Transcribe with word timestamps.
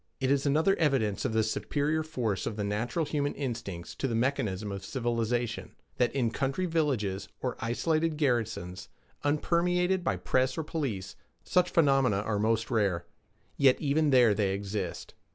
It 0.19 0.31
is 0.31 0.47
another 0.47 0.75
evidence 0.77 1.25
of 1.25 1.33
the 1.33 1.43
superior 1.43 2.01
force 2.01 2.47
of 2.47 2.55
the 2.55 2.63
natural 2.63 3.05
human 3.05 3.35
instincts 3.35 3.93
to 3.97 4.07
the 4.07 4.15
mechanism 4.15 4.71
of 4.71 4.83
civilization, 4.83 5.75
that 5.97 6.11
in 6.15 6.31
country 6.31 6.65
villages 6.65 7.27
or 7.39 7.55
isolated 7.59 8.17
garrisons, 8.17 8.89
unpermeated 9.23 10.03
by 10.03 10.15
press 10.15 10.57
or 10.57 10.63
police, 10.63 11.15
such 11.43 11.69
phenomena 11.69 12.17
are 12.21 12.39
most 12.39 12.71
rare. 12.71 13.05
Yet 13.57 13.79
even 13.79 14.09
there 14.09 14.33
they 14.33 14.55
exist. 14.55 15.13